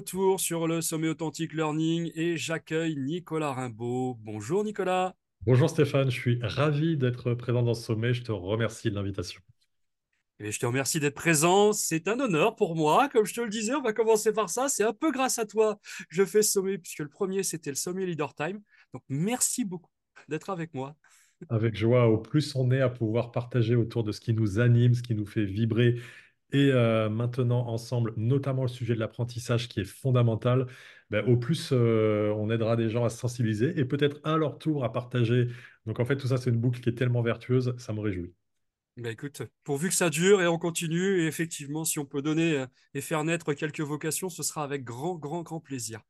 [0.00, 4.16] retour sur le Sommet Authentique Learning et j'accueille Nicolas Rimbaud.
[4.20, 5.14] Bonjour Nicolas.
[5.44, 8.14] Bonjour Stéphane, je suis ravi d'être présent dans ce sommet.
[8.14, 9.42] Je te remercie de l'invitation.
[10.38, 11.74] Et je te remercie d'être présent.
[11.74, 13.10] C'est un honneur pour moi.
[13.10, 14.70] Comme je te le disais, on va commencer par ça.
[14.70, 15.78] C'est un peu grâce à toi.
[16.08, 18.58] Je fais ce sommet puisque le premier, c'était le sommet Leader Time.
[18.94, 19.90] Donc, merci beaucoup
[20.30, 20.96] d'être avec moi.
[21.50, 22.08] Avec joie.
[22.08, 25.14] Au plus on est à pouvoir partager autour de ce qui nous anime, ce qui
[25.14, 26.00] nous fait vibrer
[26.52, 30.66] et euh, maintenant ensemble, notamment le sujet de l'apprentissage qui est fondamental,
[31.10, 34.58] ben, au plus euh, on aidera des gens à se sensibiliser et peut-être à leur
[34.58, 35.48] tour à partager.
[35.86, 38.32] Donc en fait, tout ça, c'est une boucle qui est tellement vertueuse, ça me réjouit.
[38.96, 42.58] Ben écoute, pourvu que ça dure et on continue, et effectivement, si on peut donner
[42.58, 46.00] euh, et faire naître quelques vocations, ce sera avec grand, grand, grand plaisir.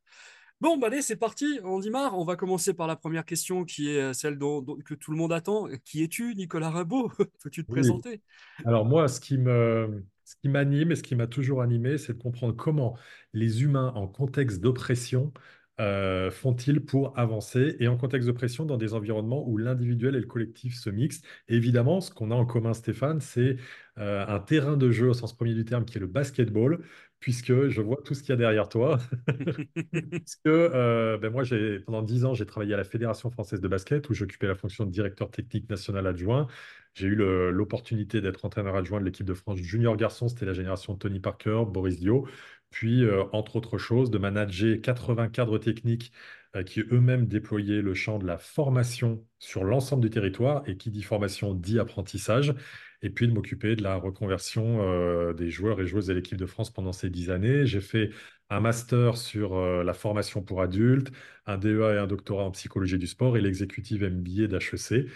[0.60, 2.19] Bon, bah allez, c'est parti, on dit marre.
[2.19, 5.69] On va commencer par la première question qui est celle que tout le monde attend.
[5.86, 7.10] Qui es-tu, Nicolas Rimbaud
[7.42, 8.20] Peux-tu te présenter?
[8.66, 12.12] Alors moi, ce qui me, ce qui m'anime et ce qui m'a toujours animé, c'est
[12.14, 12.97] de comprendre comment
[13.33, 15.33] les humains en contexte d'oppression
[15.81, 20.27] euh, font-ils pour avancer et en contexte d'oppression dans des environnements où l'individuel et le
[20.27, 21.22] collectif se mixent.
[21.48, 23.56] évidemment, ce qu'on a en commun, Stéphane, c'est
[23.98, 26.84] euh, un terrain de jeu au sens premier du terme qui est le basketball,
[27.20, 28.98] puisque je vois tout ce qu'il y a derrière toi.
[30.10, 31.44] puisque euh, ben moi,
[31.84, 34.86] pendant dix ans, j'ai travaillé à la Fédération française de basket où j'occupais la fonction
[34.86, 36.48] de directeur technique national adjoint.
[36.94, 40.96] J'ai eu l'opportunité d'être entraîneur adjoint de l'équipe de France junior garçon, c'était la génération
[40.96, 42.26] Tony Parker, Boris Dio,
[42.70, 46.12] puis euh, entre autres choses, de manager 80 cadres techniques
[46.56, 50.91] euh, qui eux-mêmes déployaient le champ de la formation sur l'ensemble du territoire, et qui
[50.91, 52.54] dit formation dit apprentissage,
[53.03, 56.47] et puis de m'occuper de la reconversion euh, des joueurs et joueuses de l'équipe de
[56.47, 57.67] France pendant ces dix années.
[57.67, 58.11] J'ai fait
[58.51, 61.12] un master sur la formation pour adultes,
[61.47, 65.06] un DEA et un doctorat en psychologie du sport et l'exécutive MBA d'HEC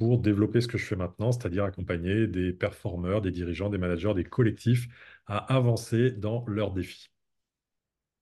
[0.00, 4.14] pour développer ce que je fais maintenant, c'est-à-dire accompagner des performeurs, des dirigeants, des managers,
[4.14, 4.88] des collectifs
[5.26, 7.10] à avancer dans leurs défis.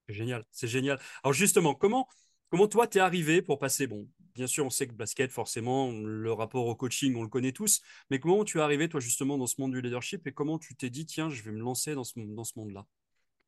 [0.08, 0.98] Génial, c'est génial.
[1.22, 2.08] Alors justement, comment,
[2.50, 6.32] comment toi t'es arrivé pour passer, bon, bien sûr on sait que basket, forcément, le
[6.32, 9.46] rapport au coaching, on le connaît tous, mais comment tu es arrivé toi justement dans
[9.48, 12.04] ce monde du leadership et comment tu t'es dit, tiens, je vais me lancer dans
[12.04, 12.86] ce, dans ce monde-là?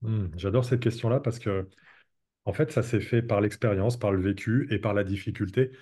[0.03, 1.69] Hmm, J'adore cette question-là parce que,
[2.47, 5.73] en fait, ça s'est fait par l'expérience, par le vécu et par la difficulté.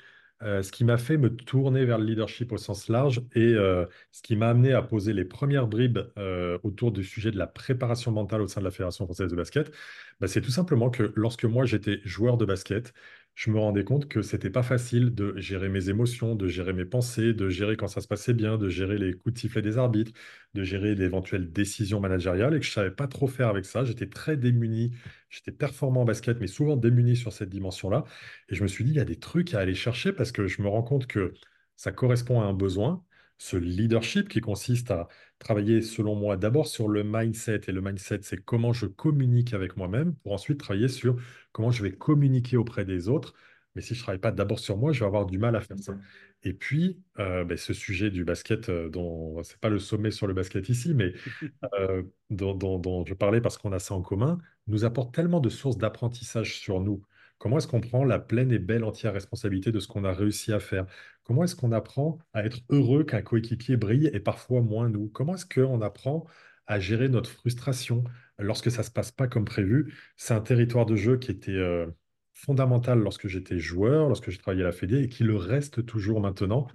[0.43, 3.87] Euh, ce qui m'a fait me tourner vers le leadership au sens large et euh,
[4.13, 7.47] ce qui m'a amené à poser les premières bribes euh, autour du sujet de la
[7.49, 9.73] préparation mentale au sein de la Fédération française de basket,
[10.21, 12.95] bah, c'est tout simplement que lorsque moi j'étais joueur de basket,
[13.39, 16.85] je me rendais compte que c'était pas facile de gérer mes émotions, de gérer mes
[16.85, 19.79] pensées, de gérer quand ça se passait bien, de gérer les coups de sifflet des
[19.79, 20.11] arbitres,
[20.55, 23.85] de gérer d'éventuelles décisions managériales et que je savais pas trop faire avec ça.
[23.85, 24.91] J'étais très démuni,
[25.31, 28.03] j'étais performant en basket, mais souvent démuni sur cette dimension-là.
[28.49, 30.49] Et je me suis dit, il y a des trucs à aller chercher parce que
[30.49, 31.33] je me rends compte que
[31.77, 33.05] ça correspond à un besoin,
[33.39, 37.63] ce leadership qui consiste à travailler, selon moi, d'abord sur le mindset.
[37.69, 41.17] Et le mindset, c'est comment je communique avec moi-même pour ensuite travailler sur
[41.53, 43.35] comment je vais communiquer auprès des autres.
[43.75, 45.61] Mais si je ne travaille pas d'abord sur moi, je vais avoir du mal à
[45.61, 45.95] faire ça.
[46.43, 50.11] Et puis, euh, ben, ce sujet du basket, euh, dont ce n'est pas le sommet
[50.11, 51.13] sur le basket ici, mais
[51.79, 55.49] euh, dont, dont, je parlais parce qu'on a ça en commun, nous apporte tellement de
[55.49, 57.03] sources d'apprentissage sur nous.
[57.39, 60.53] Comment est-ce qu'on prend la pleine et belle entière responsabilité de ce qu'on a réussi
[60.53, 60.87] à faire?
[61.23, 65.09] Comment est-ce qu'on apprend à être heureux qu'un coéquipier brille et parfois moins nous?
[65.09, 66.27] Comment est-ce qu'on apprend
[66.67, 68.05] à gérer notre frustration
[68.39, 69.95] lorsque ça ne se passe pas comme prévu?
[70.17, 71.87] C'est un territoire de jeu qui était euh,
[72.35, 76.21] fondamental lorsque j'étais joueur, lorsque j'ai travaillé à la Fédé et qui le reste toujours
[76.21, 76.69] maintenant.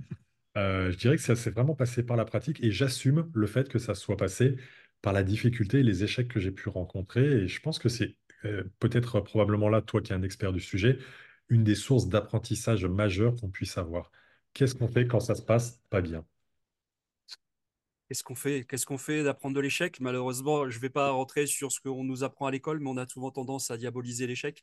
[0.57, 3.69] Euh, je dirais que ça s'est vraiment passé par la pratique et j'assume le fait
[3.69, 4.57] que ça soit passé
[5.02, 7.44] par la difficulté et les échecs que j'ai pu rencontrer.
[7.44, 8.18] Et je pense que c'est
[8.79, 10.97] peut-être probablement là, toi qui es un expert du sujet,
[11.49, 14.11] une des sources d'apprentissage majeures qu'on puisse avoir.
[14.53, 16.25] Qu'est-ce qu'on fait quand ça se passe pas bien?
[18.07, 18.66] Qu'est-ce qu'on fait?
[18.66, 19.99] Qu'est-ce qu'on fait d'apprendre de l'échec?
[19.99, 22.97] Malheureusement, je ne vais pas rentrer sur ce qu'on nous apprend à l'école, mais on
[22.97, 24.61] a souvent tendance à diaboliser l'échec.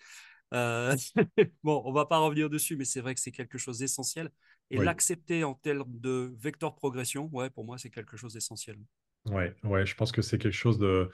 [0.53, 0.95] Euh,
[1.65, 4.31] bon, on va pas revenir dessus, mais c'est vrai que c'est quelque chose d'essentiel.
[4.71, 8.79] Et l'accepter en termes de vecteur progression, ouais, pour moi, c'est quelque chose d'essentiel.
[9.27, 11.11] Ouais, ouais, je pense que c'est quelque chose de,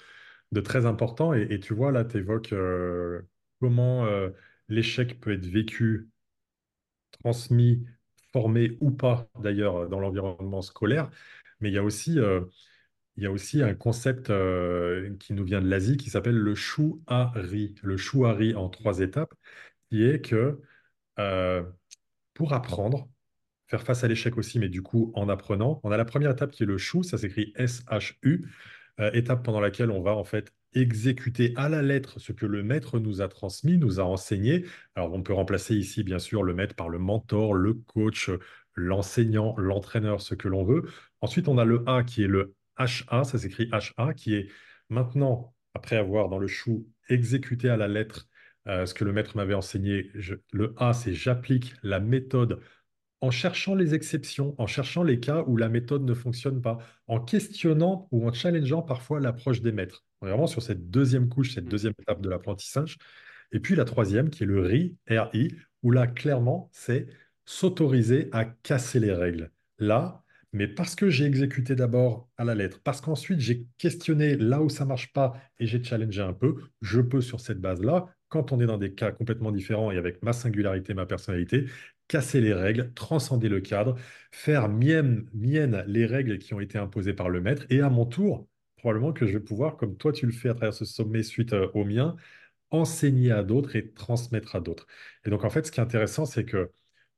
[0.57, 1.33] de très important.
[1.35, 3.23] Et, tu vois, là, tu évoques euh,
[3.61, 4.31] comment euh,
[4.69, 6.09] l'échec peut être vécu,
[7.23, 7.87] transmis,
[8.33, 11.11] formé ou pas, d'ailleurs, dans l'environnement scolaire.
[11.61, 12.41] Mais il y a aussi, euh,
[13.17, 14.27] il y a aussi un concept
[15.21, 17.75] qui nous vient de l'Asie qui s'appelle le chouari.
[17.83, 19.35] Le chouari en trois étapes,
[19.91, 20.61] qui est que
[22.35, 23.09] pour apprendre,
[23.69, 26.51] faire face à l'échec aussi, mais du coup en apprenant, on a la première étape
[26.51, 28.47] qui est le chou, ça s'écrit S-H-U.
[28.99, 32.63] Euh, étape pendant laquelle on va en fait exécuter à la lettre ce que le
[32.63, 34.65] maître nous a transmis, nous a enseigné.
[34.95, 38.31] Alors on peut remplacer ici bien sûr le maître par le mentor, le coach,
[38.75, 40.85] l'enseignant, l'entraîneur, ce que l'on veut.
[41.21, 44.49] Ensuite on a le A qui est le HA, ça s'écrit HA, qui est
[44.89, 48.29] maintenant, après avoir dans le chou exécuter à la lettre
[48.67, 50.11] euh, ce que le maître m'avait enseigné.
[50.53, 52.61] Le A, c'est j'applique la méthode
[53.27, 56.79] en cherchant les exceptions, en cherchant les cas où la méthode ne fonctionne pas,
[57.09, 60.05] en questionnant ou en challengeant parfois l'approche des maîtres.
[60.21, 61.69] On est vraiment sur cette deuxième couche, cette Mm.
[61.69, 62.99] deuxième étape de l'apprentissage.
[63.53, 67.09] Et puis la troisième, qui est le RI, RI, où là, clairement, c'est
[67.45, 69.51] s'autoriser à casser les règles.
[69.79, 70.23] Là,
[70.53, 74.69] mais parce que j'ai exécuté d'abord à la lettre, parce qu'ensuite j'ai questionné là où
[74.69, 78.61] ça marche pas et j'ai challengé un peu, je peux sur cette base-là, quand on
[78.61, 81.67] est dans des cas complètement différents et avec ma singularité, ma personnalité,
[82.09, 83.97] casser les règles, transcender le cadre,
[84.33, 85.27] faire mienne,
[85.87, 89.27] les règles qui ont été imposées par le maître et à mon tour, probablement que
[89.27, 91.85] je vais pouvoir, comme toi tu le fais à travers ce sommet suite euh, au
[91.85, 92.17] mien,
[92.71, 94.87] enseigner à d'autres et transmettre à d'autres.
[95.25, 96.71] Et donc, en fait, ce qui est intéressant, c'est que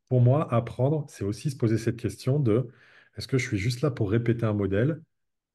[0.09, 2.69] pour moi, apprendre, c'est aussi se poser cette question de
[3.17, 5.03] est-ce que je suis juste là pour répéter un modèle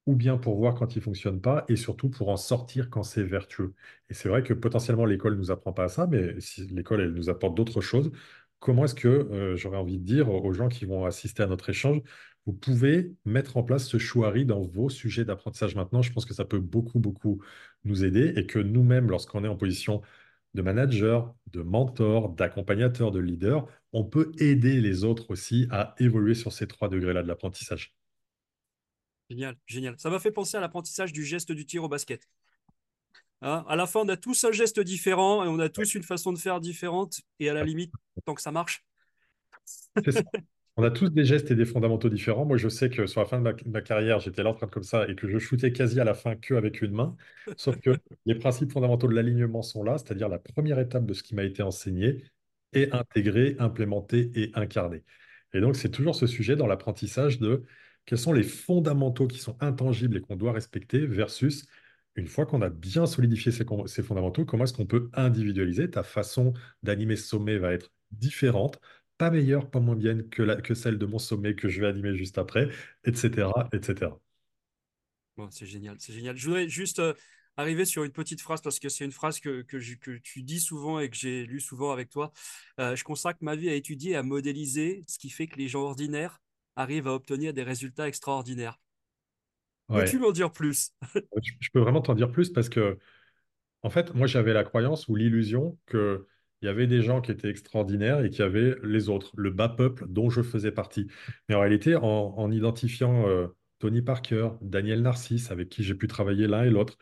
[0.06, 3.22] ou bien pour voir quand il fonctionne pas et surtout pour en sortir quand c'est
[3.24, 3.74] vertueux?
[4.10, 6.34] Et c'est vrai que potentiellement l'école nous apprend pas à ça, mais
[6.70, 8.12] l'école elle nous apporte d'autres choses,
[8.64, 11.68] comment est-ce que euh, j'aurais envie de dire aux gens qui vont assister à notre
[11.68, 12.00] échange,
[12.46, 16.00] vous pouvez mettre en place ce chouari dans vos sujets d'apprentissage maintenant?
[16.00, 17.42] Je pense que ça peut beaucoup beaucoup
[17.84, 20.00] nous aider et que nous-mêmes, lorsqu'on est en position
[20.54, 26.34] de manager, de mentor, d'accompagnateur, de leader, on peut aider les autres aussi à évoluer
[26.34, 27.94] sur ces trois degrés-là de l'apprentissage.
[29.28, 29.94] Génial, génial.
[29.98, 32.26] Ça m'a fait penser à l'apprentissage du geste du tir au basket.
[33.44, 36.02] Hein, à la fin, on a tous un geste différent et on a tous une
[36.02, 37.20] façon de faire différente.
[37.40, 37.92] Et à la limite,
[38.24, 38.82] tant que ça marche.
[40.76, 42.46] On a tous des gestes et des fondamentaux différents.
[42.46, 44.72] Moi, je sais que sur la fin de ma, carrière, j'étais là en train de
[44.72, 47.16] comme ça et que je shootais quasi à la fin que avec une main.
[47.58, 47.90] Sauf que
[48.26, 51.44] les principes fondamentaux de l'alignement sont là, c'est-à-dire la première étape de ce qui m'a
[51.44, 52.24] été enseigné
[52.72, 55.04] est intégré, implémenté et incarné.
[55.52, 57.62] Et donc, c'est toujours ce sujet dans l'apprentissage de
[58.06, 61.66] quels sont les fondamentaux qui sont intangibles et qu'on doit respecter versus
[62.16, 66.52] une fois qu'on a bien solidifié ces, fondamentaux, comment est-ce qu'on peut individualiser ta façon
[66.82, 68.80] d'animer ce sommet va être différente
[69.16, 72.36] pas meilleure, pas moins bien que, celle de mon sommet que je vais animer juste
[72.36, 72.68] après,
[73.04, 74.10] etc., etc.
[75.36, 76.36] Bon, c'est génial, c'est génial.
[76.36, 77.14] Je voudrais juste euh,
[77.56, 81.08] arriver sur une petite phrase parce que c'est une phrase que, tu dis souvent et
[81.10, 82.32] que j'ai lu souvent avec toi.
[82.80, 85.82] Euh, je consacre ma vie à étudier à modéliser ce qui fait que les gens
[85.82, 86.40] ordinaires
[86.76, 88.78] arrivent à obtenir des résultats extraordinaires.
[89.88, 90.92] Ouais, Peux-tu m'en dire plus?
[91.42, 92.98] je, je peux vraiment t'en dire plus parce que
[93.82, 96.20] En fait, moi, j'avais la croyance ou l'illusion qu'il
[96.62, 99.68] y avait des gens qui étaient extraordinaires et qu'il y avait les autres, le bas
[99.70, 101.08] peuple dont je faisais partie.
[101.48, 103.48] Mais en réalité, en, en identifiant euh,
[103.80, 106.98] Tony Parker, Daniel Narcisse, avec qui j'ai pu travailler l'un et l'autre,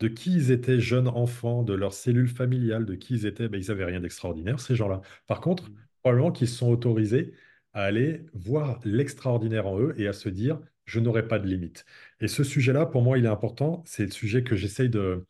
[0.00, 3.60] de qui ils étaient jeunes enfants, de leur cellule familiale, de qui ils étaient, ben,
[3.62, 5.00] ils n'avaient rien d'extraordinaire, ces gens-là.
[5.26, 5.70] Par contre,
[6.02, 7.34] probablement qu'ils se sont autorisés
[7.72, 10.60] à aller voir l'extraordinaire en eux et à se dire,
[10.92, 11.86] je n'aurai pas de limite.
[12.20, 13.82] Et ce sujet-là, pour moi, il est important.
[13.86, 15.26] C'est le sujet que j'essaye de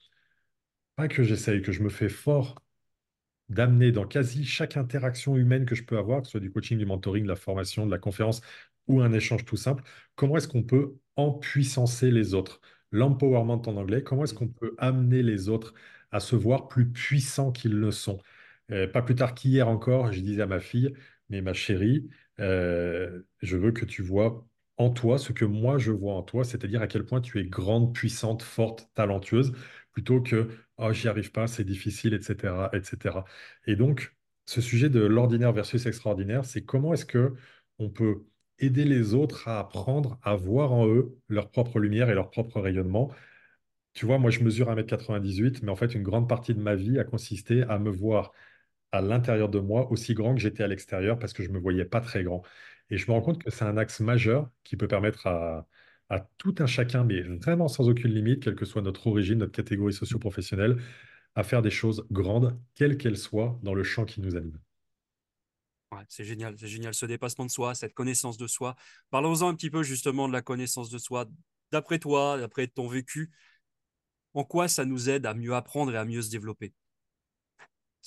[0.96, 2.56] pas que j'essaye, que je me fais fort
[3.48, 6.78] d'amener dans quasi chaque interaction humaine que je peux avoir, que ce soit du coaching,
[6.78, 8.42] du mentoring, de la formation, de la conférence
[8.88, 9.84] ou un échange tout simple,
[10.16, 12.60] comment est-ce qu'on peut empuissancer les autres?
[12.92, 15.74] L'empowerment en anglais, comment est-ce qu'on peut amener les autres
[16.12, 18.20] à se voir plus puissants qu'ils le sont?
[18.70, 20.92] Euh, pas plus tard qu'hier encore, je disais à ma fille,
[21.30, 22.08] mais ma chérie,
[22.40, 26.44] euh, je veux que tu vois en toi ce que moi je vois en toi,
[26.44, 29.52] c'est-à-dire à quel point tu es grande, puissante, forte, talentueuse,
[29.92, 30.48] plutôt que
[30.78, 33.24] oh, j'y arrive pas, c'est difficile, etc., etc.
[33.66, 34.14] Et donc,
[34.46, 37.34] ce sujet de l'ordinaire versus extraordinaire, c'est comment est-ce que
[37.78, 38.24] on peut
[38.58, 42.60] aider les autres à apprendre à voir en eux leur propre lumière et leur propre
[42.60, 43.10] rayonnement.
[43.94, 46.98] Tu vois, moi, je mesure 1m98, mais en fait, une grande partie de ma vie
[46.98, 48.32] a consisté à me voir
[48.92, 51.84] à l'intérieur de moi aussi grand que j'étais à l'extérieur parce que je me voyais
[51.84, 52.42] pas très grand.
[52.92, 55.66] Et je me rends compte que c'est un axe majeur qui peut permettre à,
[56.36, 59.94] tout un chacun, mais vraiment sans aucune limite, quelle que soit notre origine, notre catégorie
[59.94, 60.76] socio-professionnelle,
[61.34, 64.58] à faire des choses grandes, quelles qu'elles soient, dans le champ qui nous anime.
[66.10, 68.76] C'est génial, c'est génial ce dépassement de soi, cette connaissance de soi.
[69.08, 71.24] Parlons-en un petit peu justement de la connaissance de soi.
[71.70, 73.30] D'après toi, d'après ton vécu,
[74.34, 76.74] en quoi ça nous aide à mieux apprendre et à mieux se développer?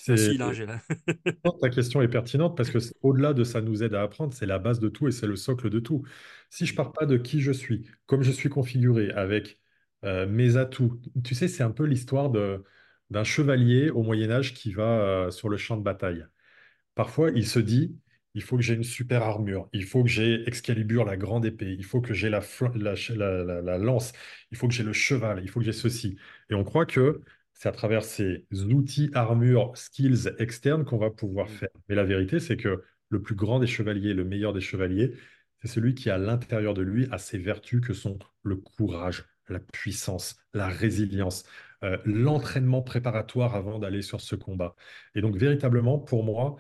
[0.04, 0.82] C'est facile, hein, j'ai là.
[1.62, 4.58] Ta question est pertinente parce que au-delà de ça nous aide à apprendre, c'est la
[4.60, 6.04] base de tout et c'est le socle de tout.
[6.50, 9.60] Si je pars pas de qui je suis, comme je suis configuré, avec
[10.06, 12.64] euh, mes atouts, tu sais, c'est un peu l'histoire de
[13.12, 14.84] d'un chevalier au Moyen Âge qui va
[15.28, 16.26] euh, sur le champ de bataille.
[16.96, 17.98] Parfois, il se dit,
[18.36, 21.74] il faut que j'ai une super armure, il faut que j'ai Excalibur, la grande épée,
[21.78, 22.30] il faut que j'ai
[23.44, 24.14] la- la lance,
[24.52, 26.18] il faut que j'ai le cheval, il faut que j'ai ceci.
[26.50, 27.22] Et on croit que
[27.56, 31.70] c'est à travers ces outils, armures, skills externes qu'on va pouvoir faire.
[31.90, 35.14] Mais la vérité, c'est que le plus grand des chevaliers, le meilleur des chevaliers,
[35.62, 39.26] c'est celui qui, à l'intérieur de lui, a ces vertus que sont le courage.
[39.48, 41.44] la puissance, la résilience,
[41.84, 44.76] euh, l'entraînement préparatoire avant d'aller sur ce combat.
[45.14, 46.56] Et donc, véritablement, pour moi,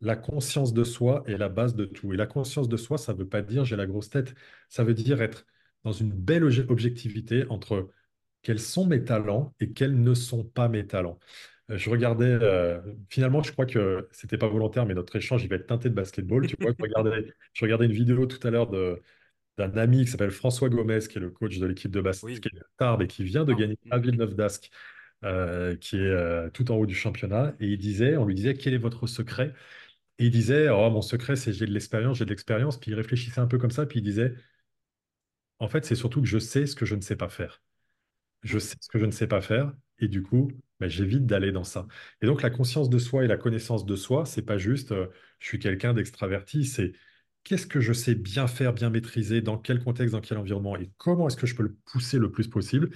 [0.00, 2.12] la conscience de soi est la base de tout.
[2.12, 4.34] Et la conscience de soi, ça ne veut pas dire j'ai la grosse tête,
[4.68, 5.46] ça veut dire être
[5.84, 7.90] dans une belle obje- objectivité entre
[8.42, 11.18] quels sont mes talents et quels ne sont pas mes talents.
[11.70, 12.80] Euh, Je regardais, euh,
[13.10, 15.94] finalement, je crois que c'était pas volontaire, mais notre échange, il va être teinté de
[15.94, 16.46] basketball.
[16.46, 19.00] Tu vois, je regardais, je regardais une vidéo tout à l'heure de,
[19.58, 22.40] d'un ami qui s'appelle François Gomez, qui est le coach de l'équipe de basket Oui.
[22.40, 24.02] qui est de Tarbes et qui vient de Ah, gagner à mm.
[24.02, 24.70] Villeneuve-d'Ascq,
[25.24, 27.54] euh, qui est euh, tout en haut du championnat.
[27.60, 29.54] Et il disait, on lui disait, quel est votre secret?
[30.18, 32.78] Et il disait, oh, mon secret, c'est j'ai de l'expérience, j'ai de l'expérience.
[32.80, 34.34] Puis il réfléchissait un peu comme ça, puis il disait,
[35.60, 37.62] en fait, c'est surtout que je sais ce que je ne sais pas faire
[38.42, 41.52] je sais ce que je ne sais pas faire et du coup, ben, j'évite d'aller
[41.52, 41.86] dans ça.
[42.22, 45.08] Et donc, la conscience de soi et la connaissance de soi, c'est pas juste euh,
[45.38, 46.92] je suis quelqu'un d'extraverti, c'est
[47.44, 50.90] qu'est-ce que je sais bien faire, bien maîtriser, dans quel contexte, dans quel environnement et
[50.98, 52.90] comment est-ce que je peux le pousser le plus possible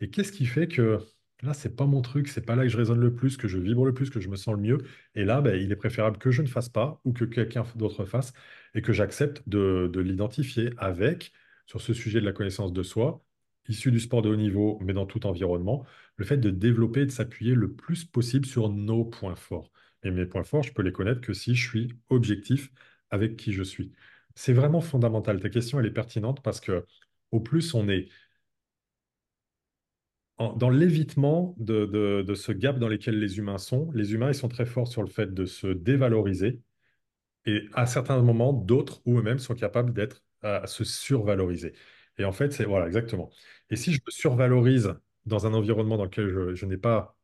[0.00, 0.98] et qu'est-ce qui fait que
[1.42, 3.58] là, c'est pas mon truc, c'est pas là que je résonne le plus, que je
[3.58, 4.78] vibre le plus, que je me sens le mieux.
[5.14, 8.04] Et là, ben, il est préférable que je ne fasse pas ou que quelqu'un d'autre
[8.04, 8.32] fasse
[8.74, 11.32] et que j'accepte de l'identifier avec,
[11.66, 13.24] sur ce sujet de la connaissance de soi,
[13.68, 15.84] issu du sport de haut niveau, mais dans tout environnement,
[16.16, 19.70] le fait de développer et de s'appuyer le plus possible sur nos points forts.
[20.02, 22.70] Et mes points forts, je peux les connaître que si je suis objectif
[23.10, 23.92] avec qui je suis.
[24.34, 25.40] C'est vraiment fondamental.
[25.40, 26.84] Ta question, elle est pertinente parce que
[27.32, 28.08] au plus on est
[30.38, 31.86] dans l'évitement de,
[32.22, 35.02] de, ce gap dans lequel les humains sont, les humains, ils sont très forts sur
[35.02, 36.60] le fait de se dévaloriser
[37.46, 41.74] et à certains moments, d'autres ou eux-mêmes sont capables d'être à se survaloriser.
[42.18, 43.30] Et en fait, c'est voilà, exactement.
[43.70, 44.94] Et si je me survalorise
[45.26, 47.16] dans un environnement dans lequel je, n'ai pas,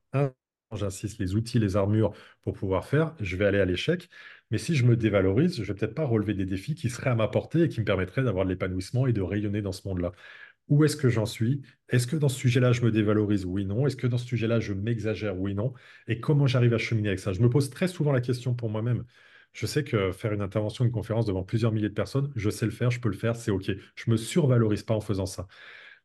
[0.75, 4.09] j'insiste, les outils, les armures pour pouvoir faire, je vais aller à l'échec.
[4.51, 7.15] Mais si je me dévalorise, je vais peut-être pas relever des défis qui seraient à
[7.15, 10.13] ma portée et qui me permettraient d'avoir de l'épanouissement et de rayonner dans ce monde-là.
[10.69, 11.63] Où est-ce que j'en suis?
[11.91, 13.45] Est-ce que dans ce sujet-là, je me dévalorise?
[13.47, 13.87] Oui, non.
[13.87, 15.39] Est-ce que dans ce sujet-là, je m'exagère?
[15.39, 15.75] Oui, non.
[16.09, 17.33] Et comment j'arrive à cheminer avec ça?
[17.33, 19.05] Je me pose très souvent la question pour moi-même.
[19.53, 22.65] Je sais que faire une intervention, une conférence devant plusieurs milliers de personnes, je sais
[22.67, 23.71] le faire, je peux le faire, c'est OK.
[23.95, 25.47] Je me survalorise pas en faisant ça.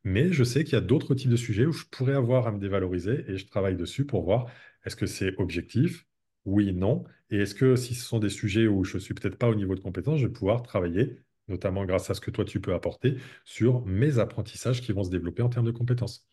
[0.04, 2.52] Mais je sais qu'il y a d'autres types de sujets où je pourrais avoir à
[2.52, 4.48] me dévaloriser et je travaille dessus pour voir
[4.86, 6.06] est-ce que c'est objectif?
[6.46, 7.04] Oui, non.
[7.30, 9.76] Et est-ce que si ce sont des sujets où je suis peut-être pas au niveau
[9.76, 11.18] de compétence, je vais pouvoir travailler,
[11.50, 15.10] notamment grâce à ce que toi tu peux apporter, sur mes apprentissages qui vont se
[15.10, 16.28] développer en termes de compétences.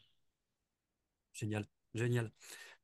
[1.32, 2.32] Génial, génial.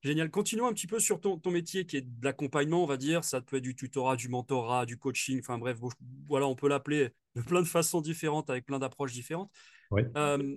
[0.03, 0.31] Génial.
[0.31, 3.23] Continuons un petit peu sur ton, ton métier qui est de l'accompagnement, on va dire.
[3.23, 5.41] Ça peut être du tutorat, du mentorat, du coaching.
[5.41, 5.79] Enfin bref,
[6.27, 9.51] voilà, on peut l'appeler de plein de façons différentes, avec plein d'approches différentes.
[9.91, 10.03] Oui.
[10.17, 10.57] Euh,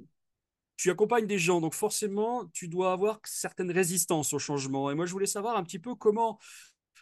[0.77, 4.89] tu accompagnes des gens, donc forcément, tu dois avoir certaines résistances au changement.
[4.89, 6.39] Et moi, je voulais savoir un petit peu comment,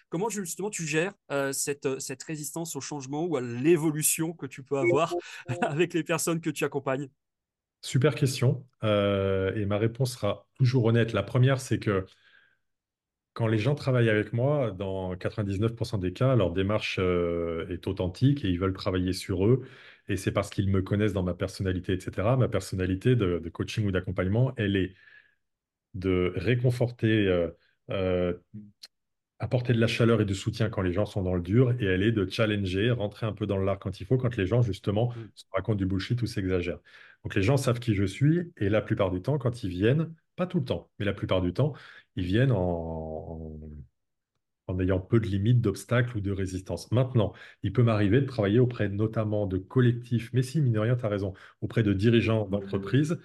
[0.10, 4.63] comment justement tu gères euh, cette, cette résistance au changement ou à l'évolution que tu
[4.63, 5.13] peux avoir
[5.62, 7.10] avec les personnes que tu accompagnes?
[7.81, 8.65] Super question.
[8.83, 11.13] Euh, et ma réponse sera toujours honnête.
[11.13, 12.05] La première, c'est que
[13.33, 18.43] Quand les gens travaillent avec moi, dans 99% des cas, leur démarche euh, est authentique
[18.43, 19.65] et ils veulent travailler sur eux.
[20.09, 22.35] Et c'est parce qu'ils me connaissent dans ma personnalité, etc.
[22.35, 24.93] Ma personnalité de, de coaching ou d'accompagnement, elle est
[25.93, 27.50] de réconforter, euh,
[27.91, 28.33] euh,
[29.39, 31.85] apporter de la chaleur et du soutien quand les gens sont dans le dur, et
[31.85, 34.61] elle est de challenger, rentrer un peu dans l'art quand il faut, quand les gens,
[34.61, 35.21] justement, Mm.
[35.35, 36.79] se racontent du bullshit ou s'exagèrent.
[37.23, 40.13] Donc les gens savent qui je suis, et la plupart du temps, quand ils viennent,
[40.35, 41.73] pas tout le temps, mais la plupart du temps,
[42.15, 43.59] ils viennent en,
[44.67, 46.91] en ayant peu de limites, d'obstacles ou de résistance.
[46.91, 50.95] Maintenant, il peut m'arriver de travailler auprès notamment de collectifs, mais si, mine de rien,
[50.95, 53.19] tu as raison, auprès de dirigeants d'entreprises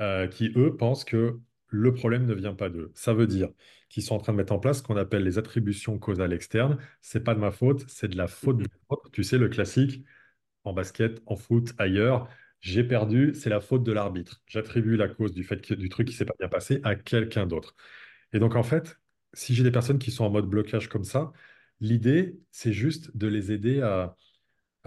[0.00, 2.92] euh, qui, eux, pensent que le problème ne vient pas d'eux.
[2.94, 3.50] Ça veut dire
[3.88, 6.78] qu'ils sont en train de mettre en place ce qu'on appelle les attributions causales externes.
[7.00, 9.10] C'est pas de ma faute, c'est de la faute de l'autre.
[9.12, 10.04] Tu sais, le classique
[10.64, 12.28] en basket, en foot, ailleurs.
[12.60, 14.42] J'ai perdu, c'est la faute de l'arbitre.
[14.46, 17.46] J'attribue la cause du fait que, du truc qui s'est pas bien passé à quelqu'un
[17.46, 17.74] d'autre.
[18.32, 18.98] Et donc, en fait,
[19.34, 21.32] si j'ai des personnes qui sont en mode blocage comme ça,
[21.80, 24.16] l'idée, c'est juste de les aider à,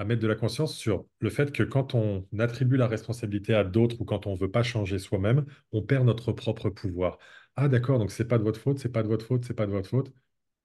[0.05, 4.01] mettre de la conscience sur le fait que quand on attribue la responsabilité à d'autres
[4.01, 7.17] ou quand on ne veut pas changer soi-même, on perd notre propre pouvoir.
[7.55, 9.65] Ah, d'accord, donc c'est pas de votre faute, c'est pas de votre faute, c'est pas
[9.67, 10.13] de votre faute.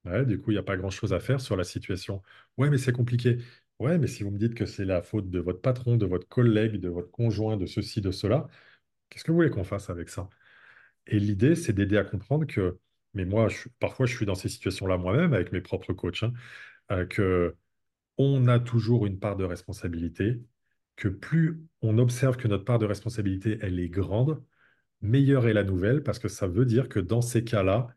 [0.04, 2.22] Ouais, du coup, il n'y a pas grand-chose à faire sur la situation.
[2.58, 3.38] Ouais, mais c'est compliqué.
[3.78, 6.28] Ouais, mais si vous me dites que c'est la faute de votre patron, de votre
[6.28, 8.48] collègue, de votre conjoint, de ceci, de cela,
[9.10, 10.28] qu'est-ce que vous voulez qu'on fasse avec ça?
[11.06, 12.78] Et l'idée, c'est d'aider à comprendre que,
[13.14, 13.48] mais moi,
[13.80, 16.32] parfois, je suis dans ces situations-là moi-même avec mes propres coachs, hein,
[16.90, 17.52] euh,
[18.48, 20.42] a toujours une part de responsabilité,
[20.96, 24.42] que plus on observe que notre part de responsabilité, elle est grande,
[25.02, 27.88] meilleure est la nouvelle, parce que ça veut dire que dans ces cas-là,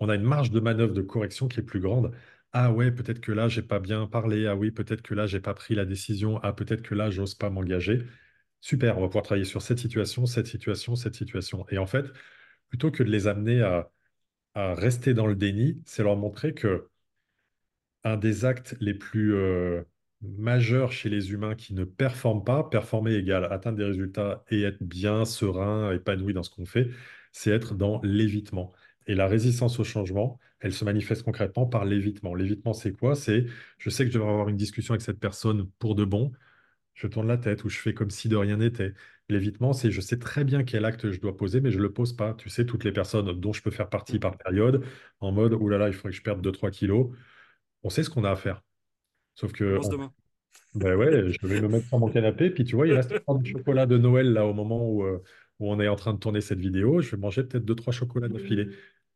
[0.00, 2.12] on a une marge de manœuvre de correction qui est plus grande.
[2.52, 4.46] Ah ouais, peut-être que là, j'ai pas bien parlé.
[4.46, 6.40] Ah oui, peut-être que là, j'ai pas pris la décision.
[6.42, 8.06] Ah, peut-être que là, j'ose pas m'engager.
[8.60, 11.66] super, on va pouvoir travailler sur cette situation, cette situation, cette situation.
[11.70, 12.06] Et en fait,
[12.70, 13.90] plutôt que de les amener à,
[14.54, 16.88] rester dans le déni, c'est leur montrer que
[18.04, 19.82] un des actes les plus euh,
[20.22, 24.82] majeurs chez les humains qui ne performent pas, performer égale atteindre des résultats et être
[24.82, 26.90] bien, serein, épanoui dans ce qu'on fait,
[27.32, 28.72] c'est être dans l'évitement.
[29.06, 32.34] Et la résistance au changement, elle se manifeste concrètement par l'évitement.
[32.34, 33.14] L'évitement, c'est quoi?
[33.16, 33.46] C'est
[33.78, 36.32] je sais que je devrais avoir une discussion avec cette personne pour de bon,
[36.94, 38.94] je tourne la tête ou je fais comme si de rien n'était.
[39.30, 41.92] L'évitement, c'est je sais très bien quel acte je dois poser, mais je ne le
[41.92, 42.34] pose pas.
[42.34, 44.20] Tu sais, toutes les personnes dont je peux faire partie Mm.
[44.20, 44.84] par période,
[45.20, 47.10] en mode, oh là là, il faudrait que je perde deux trois kilos
[47.84, 48.62] on sait ce qu'on a à faire.
[49.34, 50.12] Sauf que, commence on- demain.
[50.74, 53.38] ben ouais, je vais me mettre sur mon canapé, puis tu vois, il reste encore
[53.40, 55.22] du chocolat de Noël là au moment où, euh,
[55.60, 57.00] où on est en train de tourner cette vidéo.
[57.02, 58.68] Je vais manger peut-être deux, trois chocolats d'affilée.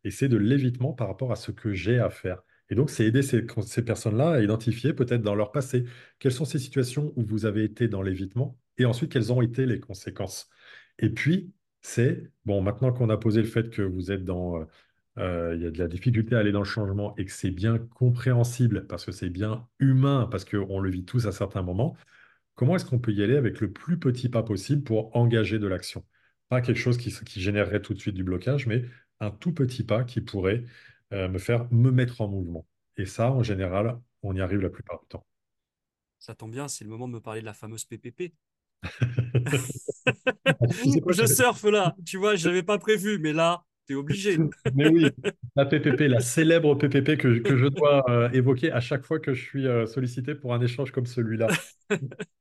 [0.05, 2.43] Et c'est de l'évitement par rapport à ce que j'ai à faire.
[2.71, 5.85] Et donc, c'est aider ces, ces personnes-là à identifier peut-être dans leur passé
[6.19, 9.67] quelles sont ces situations où vous avez été dans l'évitement et ensuite quelles ont été
[9.67, 10.49] les conséquences.
[10.99, 11.53] Et puis,
[11.83, 14.65] c'est, bon, maintenant qu'on a posé le fait que vous êtes dans, euh,
[15.19, 17.51] euh, il y a de la difficulté à aller dans le changement et que c'est
[17.51, 21.97] bien compréhensible parce que c'est bien humain, parce qu'on le vit tous à certains moments,
[22.55, 25.67] comment est-ce qu'on peut y aller avec le plus petit pas possible pour engager de
[25.67, 26.05] l'action?
[26.49, 28.85] Pas quelque chose qui, générerait tout de suite du blocage, mais
[29.21, 30.65] un tout petit pas qui pourrait
[31.13, 32.67] euh, me faire me mettre en mouvement.
[32.97, 35.27] Et ça, en général, on y arrive la plupart du temps.
[36.19, 38.33] Ça tombe bien, c'est le moment de me parler de la fameuse PPP.
[40.83, 44.39] Tu Je surfe là, tu vois, je n'avais pas prévu, mais là, t'es obligé.
[44.75, 45.07] Mais oui,
[45.57, 49.35] la PPP, la célèbre PPP que, que je dois euh, évoquer à chaque fois que
[49.35, 51.49] je suis euh, sollicité pour un échange comme celui-là.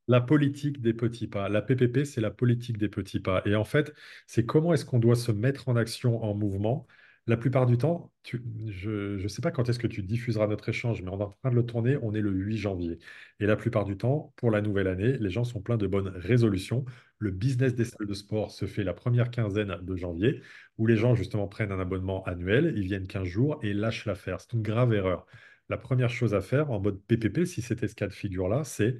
[0.07, 1.47] La politique des petits pas.
[1.50, 3.41] La PPP, c'est la politique des petits pas.
[3.45, 3.93] Et en fait,
[4.27, 6.88] c'est comment est-ce qu'on doit se mettre en action, en mouvement.
[7.25, 11.01] La plupart du temps, je ne sais pas quand est-ce que tu diffuseras notre échange,
[11.01, 13.00] mais on est en train de le tourner, on est le 8 janvier.
[13.40, 16.09] Et la plupart du temps, pour la nouvelle année, les gens sont pleins de bonnes
[16.09, 16.83] résolutions.
[17.20, 20.42] Le business des salles de sport se fait la première quinzaine de janvier,
[20.77, 24.42] où les gens justement prennent un abonnement annuel, ils viennent 15 jours et lâchent l'affaire.
[24.42, 25.25] C'est une grave erreur.
[25.70, 28.98] La première chose à faire en mode PPP, si c'était ce cas de figure-là, c'est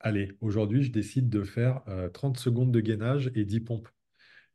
[0.00, 3.88] Allez, aujourd'hui, je décide de faire euh, 30 secondes de gainage et 10 pompes.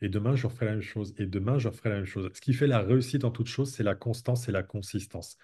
[0.02, 1.14] Et demain, je referai la même chose.
[1.18, 2.30] Et demain, je referai la même chose.
[2.34, 5.38] Ce qui fait la réussite en toute chose, c'est la constance et la consistance.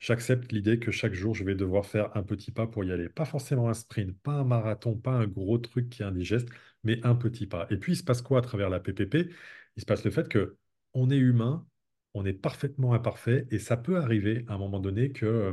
[0.00, 3.08] J'accepte l'idée que chaque jour, je vais devoir faire un petit pas pour y aller.
[3.08, 6.48] Pas forcément un sprint, pas un marathon, pas un gros truc qui est indigeste,
[6.82, 7.66] mais un petit pas.
[7.70, 9.30] Et puis, il se passe quoi à travers la PPP?
[9.76, 10.58] Il se passe le fait que
[10.92, 11.66] on est humain,
[12.14, 15.52] on est parfaitement imparfait, et ça peut arriver à un moment donné que euh,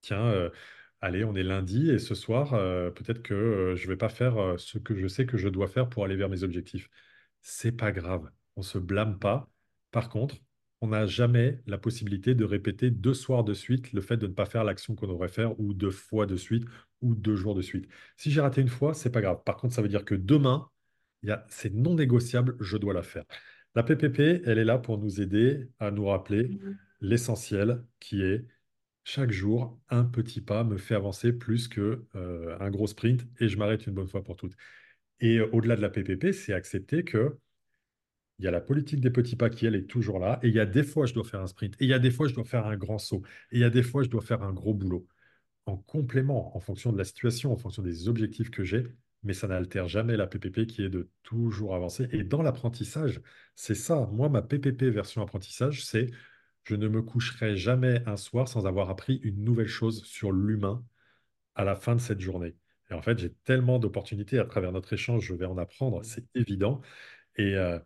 [0.00, 0.50] tiens, euh,
[1.02, 4.08] allez, on est lundi et ce soir, euh, peut-être que euh, je ne vais pas
[4.08, 6.88] faire euh, ce que je sais que je dois faire pour aller vers mes objectifs.
[7.42, 9.50] C'est pas grave, on se blâme pas.
[9.90, 10.36] Par contre,
[10.80, 14.32] on n'a jamais la possibilité de répéter deux soirs de suite le fait de ne
[14.32, 16.64] pas faire l'action qu'on devrait faire ou deux fois de suite
[17.02, 17.88] ou deux jours de suite.
[18.16, 19.42] Si j'ai raté une fois, c'est pas grave.
[19.44, 20.70] Par contre, ça veut dire que demain,
[21.48, 23.24] c'est non négociable, je dois la faire.
[23.74, 26.58] La PPP, elle est là pour nous aider à nous rappeler
[27.00, 28.46] l'essentiel qui est
[29.04, 33.48] chaque jour, un petit pas me fait avancer plus que euh, un gros sprint et
[33.48, 34.54] je m'arrête une bonne fois pour toutes.
[35.20, 37.38] Et euh, au-delà de la PPP, c'est accepter que
[38.38, 40.40] il y a la politique des petits pas qui, elle, est toujours là.
[40.42, 41.74] Et il y a des fois, je dois faire un sprint.
[41.80, 43.22] Et il y a des fois, je dois faire un grand saut.
[43.52, 45.06] Et il y a des fois, je dois faire un gros boulot.
[45.66, 48.84] En complément, en fonction de la situation, en fonction des objectifs que j'ai.
[49.22, 52.08] Mais ça n'altère jamais la PPP qui est de toujours avancer.
[52.10, 53.20] Et dans l'apprentissage,
[53.54, 54.08] c'est ça.
[54.12, 56.10] Moi, ma PPP version apprentissage, c'est
[56.64, 60.84] je ne me coucherai jamais un soir sans avoir appris une nouvelle chose sur l'humain
[61.54, 62.56] à la fin de cette journée.
[62.90, 66.24] Et en fait, j'ai tellement d'opportunités à travers notre échange, je vais en apprendre, c'est
[66.34, 66.80] évident.
[67.36, 67.78] Et euh,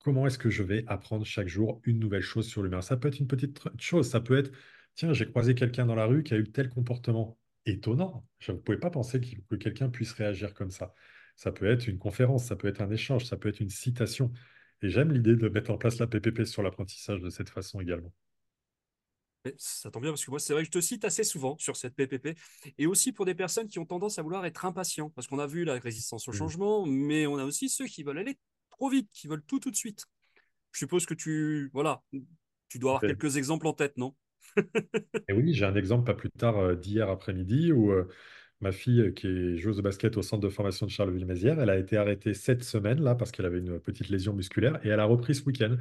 [0.00, 2.82] comment est-ce que je vais apprendre chaque jour une nouvelle chose sur l'humain?
[2.82, 4.52] Ça peut être une petite chose, ça peut être,
[4.94, 7.38] tiens, j'ai croisé quelqu'un dans la rue qui a eu tel comportement.
[7.68, 8.24] Étonnant.
[8.38, 10.94] Je ne pouvais pas penser que quelqu'un puisse réagir comme ça.
[11.34, 14.32] Ça peut être une conférence, ça peut être un échange, ça peut être une citation.
[14.80, 18.12] Et j'aime l'idée de mettre en place la PPP sur l'apprentissage de cette façon également.
[19.58, 21.76] Ça tombe bien parce que moi, c'est vrai que je te cite assez souvent sur
[21.76, 22.34] cette PPP
[22.78, 25.46] et aussi pour des personnes qui ont tendance à vouloir être impatients parce qu'on a
[25.46, 26.36] vu la résistance au Mm.
[26.38, 28.38] changement, mais on a aussi ceux qui veulent aller
[28.70, 30.04] trop vite, qui veulent tout tout de suite.
[30.72, 32.02] Je suppose que tu, voilà,
[32.68, 34.16] tu dois avoir quelques exemples en tête, non?
[35.28, 38.08] Et oui, j'ai un exemple pas plus tard euh, d'hier après-midi où euh,
[38.60, 41.70] ma fille, euh, qui est joueuse de basket au centre de formation de Charleville-Mézières, elle
[41.70, 45.00] a été arrêtée cette semaine là parce qu'elle avait une petite lésion musculaire et elle
[45.00, 45.76] a repris ce week-end.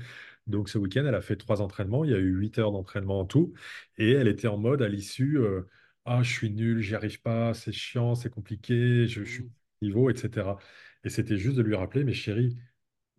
[0.47, 2.03] Donc ce week-end, elle a fait trois entraînements.
[2.03, 3.53] Il y a eu huit heures d'entraînement en tout
[3.97, 5.63] et elle était en mode à l'issue, euh,
[6.05, 9.51] ah je suis nul, j'y arrive pas, c'est chiant, c'est compliqué, je, je suis Mm.
[9.81, 10.57] niveau, etc.
[11.03, 12.57] Et c'était juste de lui rappeler, mais chérie.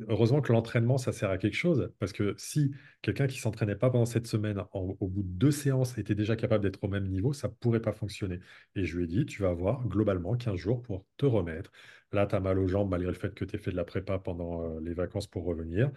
[0.08, 3.90] Heureusement que l'entraînement, ça sert à quelque chose, parce que si quelqu'un qui s'entraînait pas
[3.90, 7.32] pendant cette semaine, au bout de deux séances, était déjà capable d'être au même niveau,
[7.32, 8.40] ça pourrait pas fonctionner.
[8.74, 11.72] Et je lui ai dit, tu vas avoir globalement 15 jours pour te remettre.
[12.12, 13.84] Là, tu as mal aux jambes malgré le fait que tu aies fait de la
[13.84, 15.90] prépa pendant euh, les vacances pour revenir.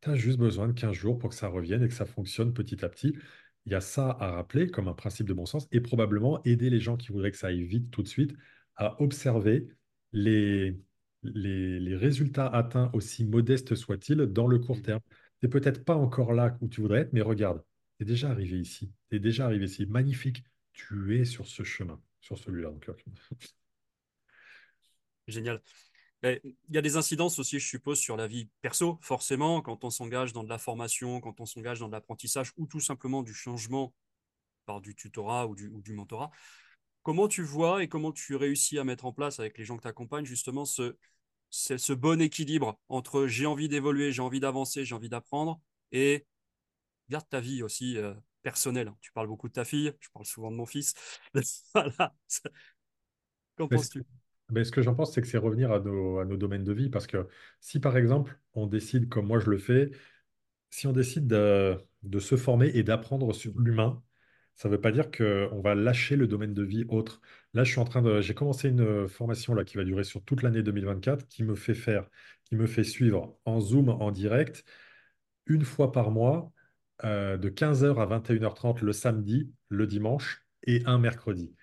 [0.00, 2.52] Tu as juste besoin de 15 jours pour que ça revienne et que ça fonctionne
[2.52, 3.14] petit à petit.
[3.66, 6.70] Il y a ça à rappeler comme un principe de bon sens et probablement aider
[6.70, 8.34] les gens qui voudraient que ça aille vite tout de suite
[8.76, 9.68] à observer
[10.12, 10.80] les,
[11.22, 14.82] les, les résultats atteints, aussi modestes soient-ils, dans le court Mhm.
[14.82, 15.00] terme.
[15.40, 17.62] Tu n'es peut-être pas encore là où tu voudrais être, mais regarde,
[17.98, 18.92] tu es déjà arrivé ici.
[19.10, 19.86] Tu es déjà arrivé ici.
[19.86, 20.44] Magnifique.
[20.72, 22.70] Tu es sur ce chemin, sur celui-là.
[22.70, 22.88] donc,
[25.28, 25.60] Génial.
[26.22, 29.84] Mais Il y a des incidences aussi, je suppose, sur la vie perso, forcément, quand
[29.84, 33.22] on s'engage dans de la formation, quand on s'engage dans de l'apprentissage ou tout simplement
[33.22, 33.94] du changement
[34.66, 36.30] par du tutorat ou du, ou du mentorat.
[37.08, 39.80] Comment tu vois et comment tu réussis à mettre en place avec les gens que
[39.80, 40.94] tu accompagnes justement ce,
[41.48, 45.58] ce, ce bon équilibre entre j'ai envie d'évoluer, j'ai envie d'avancer, j'ai envie d'apprendre
[45.90, 46.26] et
[47.08, 48.92] garde ta vie aussi euh, personnelle.
[49.00, 50.92] Tu parles beaucoup de ta fille, je parle souvent de mon fils.
[51.74, 52.14] voilà.
[53.56, 54.04] Qu'en penses-tu?
[54.50, 56.74] mais ce que j'en pense, c'est que c'est revenir à nos, à nos domaines de
[56.74, 56.90] vie.
[56.90, 57.26] Parce que
[57.62, 59.92] si, par exemple, on décide, comme moi je le fais,
[60.68, 64.02] si on décide de, de se former et d'apprendre sur l'humain,
[64.58, 67.20] ça ne veut pas dire qu'on va lâcher le domaine de vie autre.
[67.54, 70.22] Là, je suis en train de, j'ai commencé une formation là qui va durer sur
[70.24, 72.10] toute l'année 2024, qui me fait faire,
[72.44, 74.64] qui me fait suivre en Zoom, en direct,
[75.46, 76.52] une fois par mois,
[77.04, 81.54] euh, de 15h à 21h30 le samedi, le dimanche et un mercredi.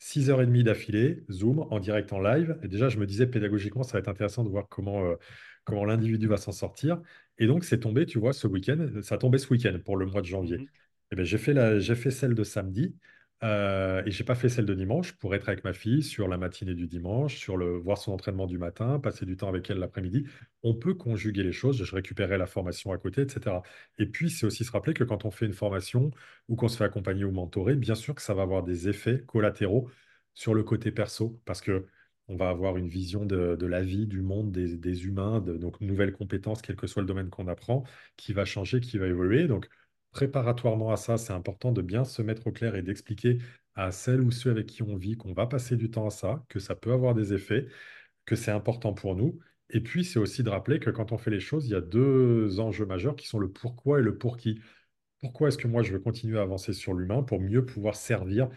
[0.00, 2.58] 6h30 d'affilée, Zoom, en direct, en live.
[2.62, 5.16] Et déjà, je me disais pédagogiquement, ça va être intéressant de voir comment, euh,
[5.64, 7.00] comment l'individu va s'en sortir.
[7.38, 10.22] Et donc, c'est tombé, tu vois, ce week-end, ça tombé ce week-end pour le mois
[10.22, 10.66] de janvier.
[11.12, 11.54] Et ben, j'ai fait
[11.94, 12.96] fait celle de samedi
[13.44, 16.38] euh, et j'ai pas fait celle de dimanche pour être avec ma fille sur la
[16.38, 19.78] matinée du dimanche, sur le voir son entraînement du matin, passer du temps avec elle
[19.78, 20.26] l'après-midi.
[20.62, 21.82] On peut conjuguer les choses.
[21.84, 23.62] Je récupérais la formation à côté, etc.
[23.98, 26.10] Et puis, c'est aussi se rappeler que quand on fait une formation
[26.48, 29.22] ou qu'on se fait accompagner ou mentorer, bien sûr que ça va avoir des effets
[29.26, 29.90] collatéraux
[30.34, 31.86] sur le côté perso, parce que
[32.28, 35.56] on va avoir une vision de, de la vie, du monde, des, des humains, de,
[35.58, 37.84] donc nouvelles compétences, quel que soit le domaine qu'on apprend,
[38.16, 39.48] qui va changer, qui va évoluer.
[39.48, 39.68] Donc,
[40.12, 43.38] préparatoirement à ça, c'est important de bien se mettre au clair et d'expliquer
[43.74, 46.44] à celles ou ceux avec qui on vit qu'on va passer du temps à ça,
[46.48, 47.66] que ça peut avoir des effets,
[48.26, 49.38] que c'est important pour nous.
[49.70, 51.80] Et puis, c'est aussi de rappeler que quand on fait les choses, il y a
[51.80, 54.60] deux enjeux majeurs qui sont le pourquoi et le pour qui.
[55.20, 58.48] Pourquoi est-ce que moi, je veux continuer à avancer sur l'humain pour mieux pouvoir servir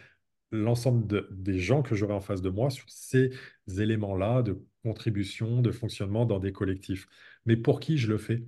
[0.52, 3.32] l'ensemble de- des gens que j'aurai en face de moi sur ces
[3.68, 7.08] éléments-là de contribution, de fonctionnement dans des collectifs?
[7.46, 8.46] Mais pour qui je le fais?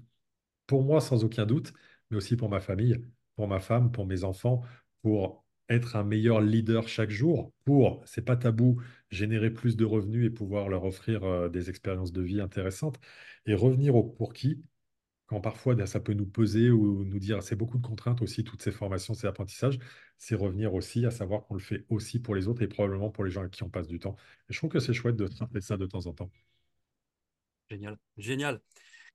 [0.68, 1.74] Pour moi, sans aucun doute,
[2.10, 2.98] mais aussi pour ma famille,
[3.36, 4.62] pour ma femme, pour mes enfants,
[5.02, 10.26] pour être un meilleur leader chaque jour, pour, c'est pas tabou, générer plus de revenus
[10.26, 13.00] et pouvoir leur offrir euh, des expériences de vie intéressantes.
[13.46, 14.62] Et revenir au pour qui,
[15.28, 18.44] quand parfois ben, ça peut nous peser ou nous dire c'est beaucoup de contraintes aussi,
[18.44, 19.78] toutes ces formations, ces apprentissages,
[20.18, 23.26] c'est revenir aussi à savoir qu'on le fait aussi pour les autres et probablement pour
[23.26, 24.16] les gens avec qui on passe du temps.
[24.50, 26.32] Et je trouve que c'est chouette de rappeler ça de temps en temps.
[27.70, 28.62] Génial, génial.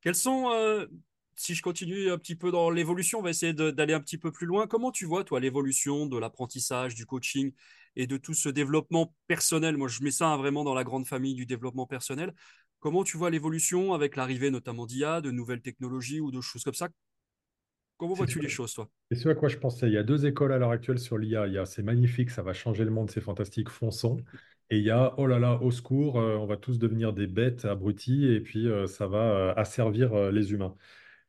[0.03, 0.87] Quels sont, euh,
[1.35, 4.33] si je continue un petit peu dans l'évolution, on va essayer d'aller un petit peu
[4.33, 4.67] plus loin.
[4.67, 7.53] Comment tu vois, toi, l'évolution de l'apprentissage, du coaching
[7.97, 9.77] et de tout ce développement personnel?
[9.77, 12.35] Moi, je mets ça hein, vraiment dans la grande famille du développement personnel.
[12.81, 16.75] Comment tu vois l'évolution avec l'arrivée notamment d'IA, de nouvelles technologies ou de choses comme
[16.75, 16.89] ça?
[17.97, 18.89] Comment vois-tu les choses, toi?
[19.13, 19.87] c'est ce à quoi je pensais.
[19.87, 21.47] Il y a deux écoles à l'heure actuelle sur l'IA.
[21.47, 24.17] Il y a c'est magnifique, ça va changer le monde, c'est fantastique, fonçons.
[24.71, 27.27] Et il y a oh là là, au secours, euh, on va tous devenir des
[27.27, 30.75] bêtes abrutis et puis euh, ça va euh, asservir les humains.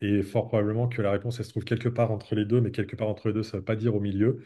[0.03, 2.95] Et fort probablement que la réponse, se trouve quelque part entre les deux, mais quelque
[2.95, 4.43] part entre les deux, ça ne veut pas dire au milieu.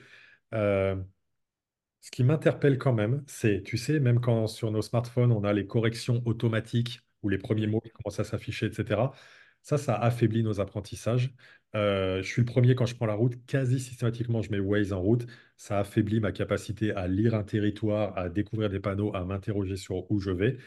[0.53, 0.95] Euh,
[2.01, 5.53] ce qui m'interpelle quand même, c'est, tu sais, même quand sur nos smartphones, on a
[5.53, 9.01] les corrections automatiques ou les premiers mots qui commencent à s'afficher, etc.
[9.63, 11.33] Ça, ça affaiblit nos apprentissages.
[11.75, 14.93] Euh, je suis le premier quand je prends la route, quasi systématiquement, je mets Waze
[14.93, 15.25] en route.
[15.57, 20.09] Ça affaiblit ma capacité à lire un territoire, à découvrir des panneaux, à m'interroger sur
[20.11, 20.57] où je vais.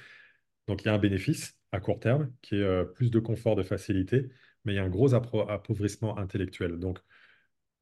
[0.67, 3.57] Donc, il y a un bénéfice à court terme qui est euh, plus de confort,
[3.57, 4.29] de facilité,
[4.65, 6.79] mais il y a un gros appauvrissement intellectuel.
[6.79, 6.99] Donc,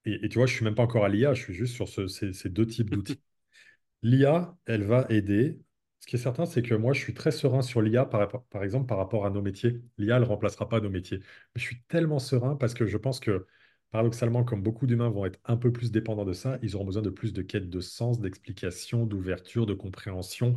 [0.04, 1.88] et, et tu vois, je suis même pas encore à l'IA, je suis juste sur
[1.88, 3.20] ce- ces ces deux types d'outils.
[4.02, 5.60] L'IA, elle va aider.
[6.00, 8.86] Ce qui est certain, c'est que moi, je suis très serein sur l'IA, par, exemple,
[8.86, 9.80] par rapport à nos métiers.
[9.98, 11.18] L'IA, elle ne remplacera pas nos métiers.
[11.20, 13.46] Mais je suis tellement serein parce que je pense que,
[13.90, 17.02] paradoxalement, comme beaucoup d'humains vont être un peu plus dépendants de ça, ils auront besoin
[17.02, 20.56] de plus de quête de sens, d'explication, d'ouverture, de compréhension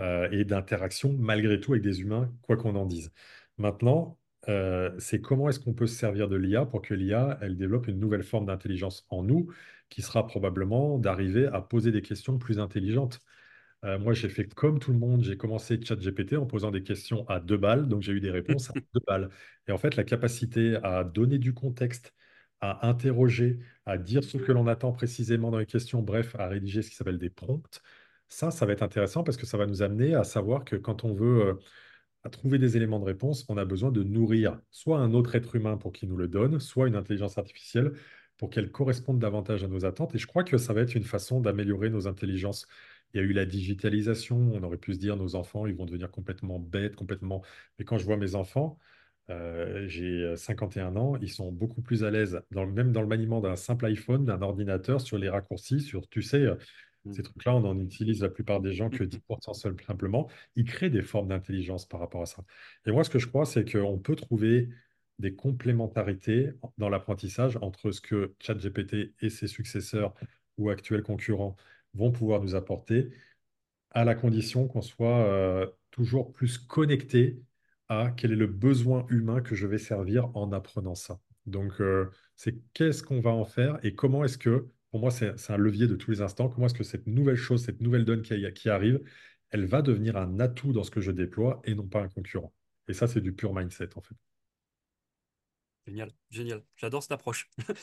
[0.00, 3.12] euh, et d'interaction, malgré tout, avec des humains, quoi qu'on en dise.
[3.58, 7.56] Maintenant, euh, c'est comment est-ce qu'on peut se servir de l'IA pour que l'IA, elle
[7.56, 9.50] développe une nouvelle forme d'intelligence en nous,
[9.88, 13.20] qui sera probablement d'arriver à poser des questions plus intelligentes.
[13.84, 17.28] Euh, moi, j'ai fait comme tout le monde, j'ai commencé ChatGPT en posant des questions
[17.28, 19.30] à deux balles, donc j'ai eu des réponses à deux balles.
[19.68, 22.14] Et en fait, la capacité à donner du contexte,
[22.60, 26.82] à interroger, à dire ce que l'on attend précisément dans les questions, bref, à rédiger
[26.82, 27.80] ce qui s'appelle des prompts,
[28.28, 31.04] ça, ça va être intéressant parce que ça va nous amener à savoir que quand
[31.04, 31.54] on veut euh,
[32.30, 35.76] trouver des éléments de réponse, on a besoin de nourrir soit un autre être humain
[35.76, 37.92] pour qu'il nous le donne, soit une intelligence artificielle
[38.36, 40.14] pour qu'elle corresponde davantage à nos attentes.
[40.14, 42.66] Et je crois que ça va être une façon d'améliorer nos intelligences.
[43.14, 45.86] Il y a eu la digitalisation, on aurait pu se dire nos enfants, ils vont
[45.86, 47.42] devenir complètement bêtes, complètement...
[47.78, 48.78] Mais quand je vois mes enfants,
[49.30, 53.56] euh, j'ai 51 ans, ils sont beaucoup plus à l'aise, même dans le maniement d'un
[53.56, 56.46] simple iPhone, d'un ordinateur, sur les raccourcis, sur, tu sais,
[57.12, 60.28] ces trucs-là, on en utilise la plupart des gens que 10% seul, simplement.
[60.56, 62.44] Ils créent des formes d'intelligence par rapport à ça.
[62.86, 64.68] Et moi, ce que je crois, c'est qu'on peut trouver
[65.18, 70.14] des complémentarités dans l'apprentissage entre ce que ChatGPT et ses successeurs
[70.58, 71.56] ou actuels concurrents
[71.94, 73.10] vont pouvoir nous apporter,
[73.90, 77.42] à la condition qu'on soit euh, toujours plus connecté
[77.88, 81.20] à quel est le besoin humain que je vais servir en apprenant ça.
[81.46, 85.50] Donc, euh, c'est qu'est-ce qu'on va en faire et comment est-ce que pour moi, c'est
[85.50, 86.48] un levier de tous les instants.
[86.48, 89.00] Comment est-ce que cette nouvelle chose, cette nouvelle donne qui, qui, arrive,
[89.50, 92.54] elle va devenir un atout dans ce que je déploie et non pas un concurrent?
[92.88, 94.14] Et ça, c'est du pur mindset, en fait.
[95.88, 96.62] Génial, génial.
[96.76, 97.48] J'adore cette approche.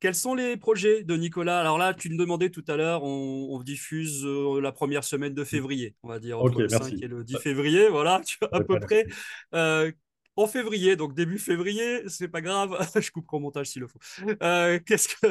[0.00, 1.60] Quels sont les projets de Nicolas?
[1.60, 5.44] Alors là, tu me demandais tout à l'heure, on, diffuse euh, la première semaine de
[5.44, 8.20] février, on va dire entre le 5 et le 10 février, voilà,
[8.52, 9.06] à peu près.
[9.54, 9.90] Euh,
[10.38, 13.98] en février, donc début février, c'est pas grave, je couperai au montage s'il le faut.
[14.42, 15.26] Euh, qu'est-ce que,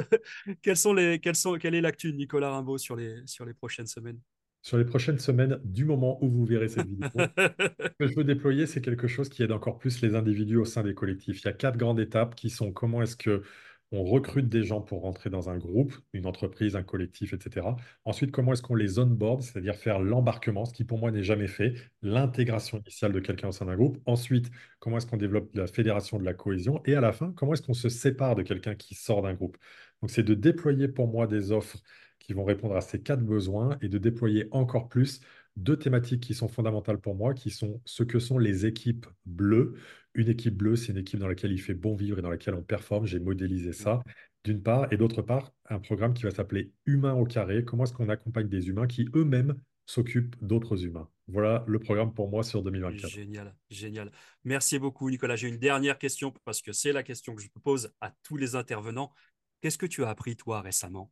[0.62, 3.54] quels sont les, quels sont, quelle est l'actu de Nicolas Rimbaud sur les, sur les
[3.54, 4.20] prochaines semaines?
[4.62, 8.26] Sur les prochaines semaines, du moment où vous verrez cette vidéo, ce que je veux
[8.26, 11.41] déployer, c'est quelque chose qui aide encore plus les individus au sein des collectifs.
[11.41, 13.43] Il y a quatre grandes étapes qui sont comment est-ce que
[13.91, 17.67] on recrute des gens pour rentrer dans un groupe, une entreprise, un collectif, etc.
[18.06, 21.47] Ensuite, comment est-ce qu'on les onboard, c'est-à-dire faire l'embarquement, ce qui pour moi n'est jamais
[21.47, 23.97] fait, l'intégration initiale de quelqu'un au sein d'un groupe.
[24.06, 26.82] Ensuite, comment est-ce qu'on développe la fédération de la cohésion.
[26.86, 29.58] Et à la fin, comment est-ce qu'on se sépare de quelqu'un qui sort d'un groupe.
[30.02, 31.78] Donc, c'est de déployer pour moi des offres
[32.19, 35.21] qui vont répondre à ces quatre besoins et de déployer encore plus
[35.58, 39.76] deux thématiques qui sont fondamentales pour moi, qui sont ce que sont les équipes bleues.
[40.13, 42.54] Une équipe bleue, c'est une équipe dans laquelle il fait bon vivre et dans laquelle
[42.54, 43.06] on performe.
[43.06, 44.02] J'ai modélisé ça,
[44.43, 44.91] d'une part.
[44.93, 47.65] Et d'autre part, un programme qui va s'appeler Humain au carré.
[47.65, 51.10] Comment est-ce qu'on accompagne des humains qui eux-mêmes s'occupent d'autres humains?
[51.28, 53.10] Voilà le programme pour moi sur 2024.
[53.10, 54.12] Génial, génial.
[54.43, 55.36] Merci beaucoup, Nicolas.
[55.36, 58.56] J'ai une dernière question parce que c'est la question que je pose à tous les
[58.56, 59.12] intervenants.
[59.62, 61.12] Qu'est-ce que tu as appris, toi, récemment?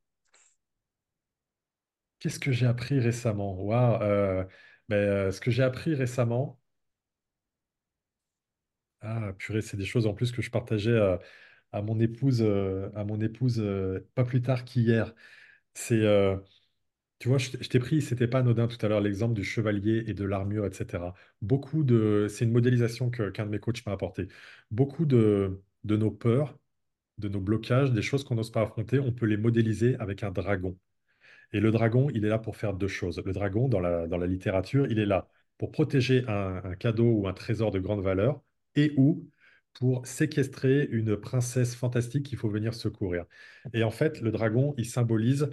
[2.25, 3.53] Qu'est-ce que j'ai appris récemment?
[3.61, 4.43] Waouh, euh,
[4.89, 6.59] ben, euh, ce que j'ai appris récemment,
[9.01, 11.17] ah purée, c'est des choses en plus que je partageais euh,
[11.71, 13.63] à mon épouse, à mon épouse
[14.15, 15.13] pas plus tard qu'hier.
[15.75, 16.01] C'est,
[17.19, 20.03] tu vois, je, je t'ai pris, c'était pas anodin tout à l'heure l'exemple du chevalier
[20.07, 21.13] et de l'armure, etc.
[21.41, 24.27] Beaucoup de, c'est une modélisation que qu'un de mes coachs m'a apporté.
[24.71, 26.57] Beaucoup de, de nos peurs,
[27.19, 30.31] de nos blocages, des choses qu'on n'ose pas affronter, on peut les modéliser avec un
[30.31, 30.77] dragon.
[31.53, 33.21] Et le dragon, il est là pour faire deux choses.
[33.25, 35.27] Le dragon, dans la, dans la littérature, il est là
[35.57, 38.41] pour protéger un, cadeau ou un trésor de grande valeur
[38.75, 39.29] et ou
[39.73, 43.25] pour séquestrer une princesse fantastique qu'il faut venir secourir.
[43.73, 45.49] Et en fait, le dragon, il symbolise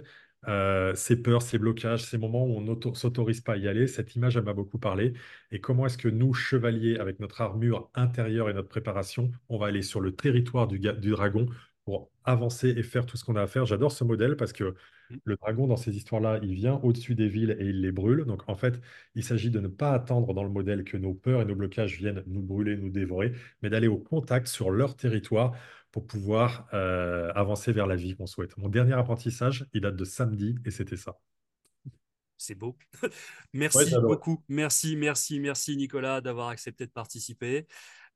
[0.47, 3.87] euh, ces peurs, ces blocages, ces moments où on ne s'autorise pas à y aller.
[3.87, 5.13] Cette image, elle m'a beaucoup parlé.
[5.51, 9.67] Et comment est-ce que nous, chevaliers, avec notre armure intérieure et notre préparation, on va
[9.67, 11.47] aller sur le territoire du, du dragon
[11.85, 13.65] pour avancer et faire tout ce qu'on a à faire?
[13.65, 14.75] J'adore ce modèle parce que.
[15.23, 18.25] Le dragon, dans ces histoires-là, il vient au-dessus des villes et il les brûle.
[18.25, 18.79] Donc, en fait,
[19.15, 21.97] il s'agit de ne pas attendre dans le modèle que nos peurs et nos blocages
[21.97, 25.53] viennent nous brûler, nous dévorer, mais d'aller au contact sur leur territoire
[25.91, 28.57] pour pouvoir euh, avancer vers la vie qu'on souhaite.
[28.57, 31.19] Mon dernier apprentissage, il date de samedi et c'était ça.
[32.35, 32.77] C'est beau.
[33.53, 34.43] merci beaucoup.
[34.49, 37.67] Merci, merci, merci Nicolas d'avoir accepté de participer.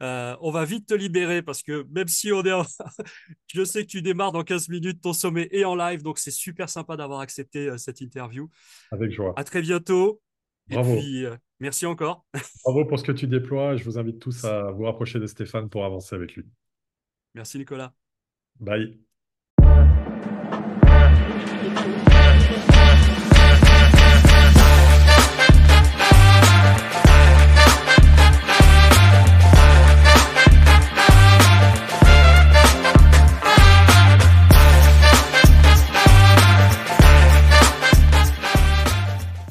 [0.03, 2.63] Euh, on va vite te libérer parce que même si on est en...
[3.53, 6.31] je sais que tu démarres dans 15 minutes ton sommet et en live, donc c'est
[6.31, 8.49] super sympa d'avoir accepté euh, cette interview.
[8.91, 9.33] Avec joie.
[9.37, 10.21] À très bientôt.
[10.69, 10.93] Bravo.
[10.93, 12.25] Et puis, euh, merci encore.
[12.65, 13.75] Bravo pour ce que tu déploies.
[13.75, 16.45] Je vous invite tous à vous rapprocher de Stéphane pour avancer avec lui.
[17.33, 17.93] Merci Nicolas.
[18.59, 19.06] Bye.